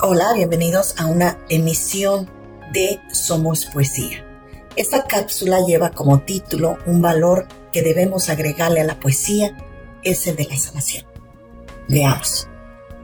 [0.00, 2.30] Hola, bienvenidos a una emisión
[2.72, 4.24] de Somos Poesía.
[4.76, 9.56] Esta cápsula lleva como título un valor que debemos agregarle a la poesía,
[10.04, 11.04] es el de la sanación.
[11.88, 12.46] Veamos.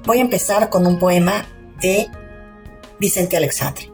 [0.05, 1.45] Voy a empezar con un poema
[1.81, 2.09] de
[3.01, 3.91] Vicente Alexandre.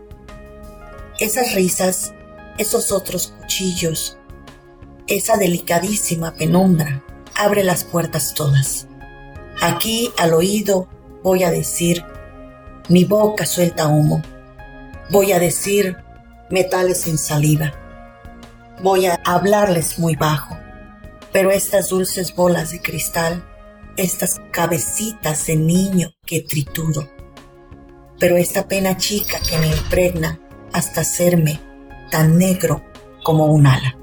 [1.19, 2.13] Esas risas,
[2.59, 4.19] esos otros cuchillos,
[5.07, 7.03] esa delicadísima penumbra,
[7.35, 8.89] abre las puertas todas.
[9.63, 10.87] Aquí al oído
[11.23, 12.05] voy a decir,
[12.89, 14.23] mi boca suelta humo,
[15.11, 15.97] voy a decir
[16.51, 17.73] metales en saliva,
[18.83, 20.57] voy a hablarles muy bajo,
[21.33, 23.45] pero estas dulces bolas de cristal,
[23.97, 27.09] estas cabecitas de niño que trituro,
[28.19, 30.39] pero esta pena chica que me impregna
[30.73, 31.61] hasta hacerme
[32.11, 32.85] tan negro
[33.23, 33.97] como un ala.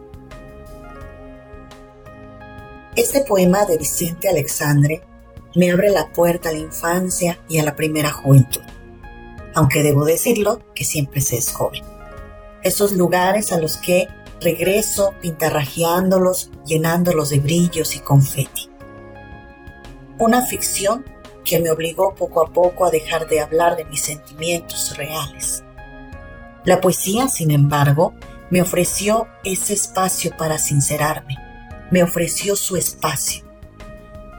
[2.95, 5.03] Este poema de Vicente Alexandre
[5.55, 8.61] me abre la puerta a la infancia y a la primera juventud,
[9.57, 11.83] aunque debo decirlo que siempre se es joven.
[12.61, 14.07] Esos lugares a los que
[14.39, 18.69] regreso pintarrajeándolos, llenándolos de brillos y confeti.
[20.19, 21.03] Una ficción
[21.43, 25.63] que me obligó poco a poco a dejar de hablar de mis sentimientos reales.
[26.63, 28.13] La poesía, sin embargo,
[28.51, 31.35] me ofreció ese espacio para sincerarme,
[31.89, 33.43] me ofreció su espacio.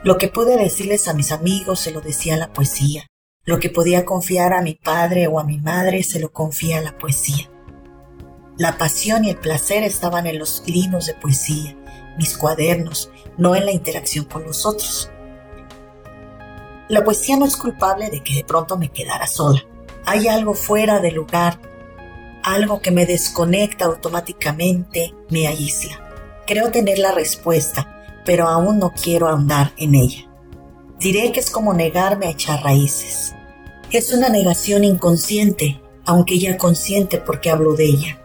[0.05, 3.09] Lo que pude decirles a mis amigos se lo decía la poesía,
[3.49, 6.83] lo que podía confiar a mi padre o a mi madre se lo confía a
[6.83, 7.51] la poesía.
[8.59, 11.75] La pasión y el placer estaban en los libros de poesía,
[12.19, 15.11] mis cuadernos, no en la interacción con los otros.
[16.91, 19.65] La poesía no es culpable de que de pronto me quedara sola.
[20.05, 21.59] Hay algo fuera de lugar,
[22.43, 25.99] algo que me desconecta automáticamente, me aísla.
[26.47, 30.29] Creo tener la respuesta, pero aún no quiero ahondar en ella.
[30.99, 33.37] Diré que es como negarme a echar raíces.
[33.91, 38.19] Es una negación inconsciente, aunque ya consciente porque hablo de ella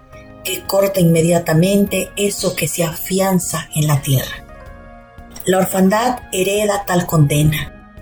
[0.43, 4.45] que corta inmediatamente eso que se afianza en la tierra.
[5.45, 7.95] La orfandad hereda tal condena.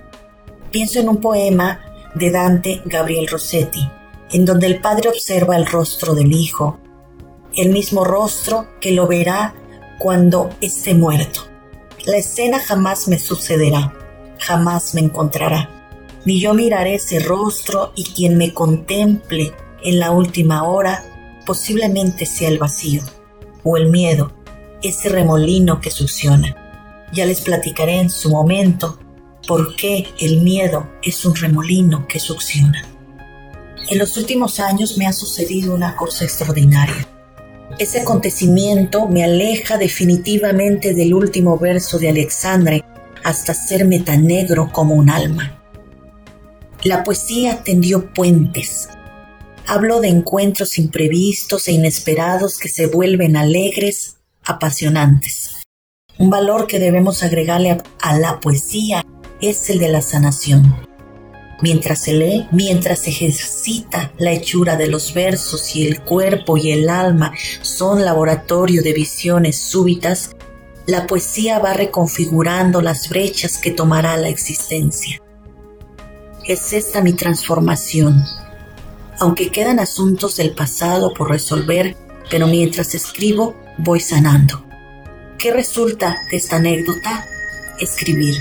[0.71, 1.79] Pienso en un poema
[2.15, 3.87] de Dante Gabriel Rossetti,
[4.31, 6.79] en donde el padre observa el rostro del hijo,
[7.55, 9.53] el mismo rostro que lo verá
[9.99, 11.41] cuando esté muerto.
[12.05, 13.93] La escena jamás me sucederá,
[14.39, 15.69] jamás me encontrará,
[16.25, 21.03] ni yo miraré ese rostro y quien me contemple en la última hora
[21.45, 23.01] posiblemente sea el vacío
[23.63, 24.31] o el miedo,
[24.81, 26.55] ese remolino que succiona.
[27.11, 28.99] Ya les platicaré en su momento
[29.47, 32.85] por qué el miedo es un remolino que succiona.
[33.89, 37.07] En los últimos años me ha sucedido una cosa extraordinaria.
[37.79, 42.83] Ese acontecimiento me aleja definitivamente del último verso de Alexandre
[43.23, 45.60] hasta hacerme tan negro como un alma.
[46.83, 48.89] La poesía tendió puentes,
[49.67, 55.61] Hablo de encuentros imprevistos e inesperados que se vuelven alegres, apasionantes.
[56.17, 59.05] Un valor que debemos agregarle a, la poesía
[59.39, 60.75] es el de la sanación.
[61.61, 66.71] Mientras se lee, mientras se ejercita la hechura de los versos y el cuerpo y
[66.71, 67.31] el alma
[67.61, 70.31] son laboratorio de visiones súbitas,
[70.87, 75.21] la poesía va reconfigurando las brechas que tomará la existencia.
[76.51, 78.25] Es esta mi transformación,
[79.19, 81.95] aunque quedan asuntos del pasado por resolver,
[82.29, 84.61] pero mientras escribo voy sanando.
[85.37, 87.25] ¿Qué resulta de esta anécdota?
[87.79, 88.35] Escribir.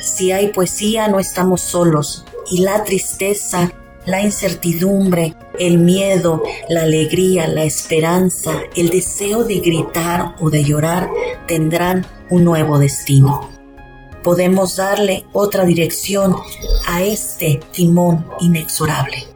[0.00, 3.70] Si hay poesía no estamos solos y la tristeza,
[4.06, 11.10] la incertidumbre, el miedo, la alegría, la esperanza, el deseo de gritar o de llorar
[11.46, 13.53] tendrán un nuevo destino.
[14.24, 16.34] Podemos darle otra dirección
[16.86, 19.33] a este timón inexorable.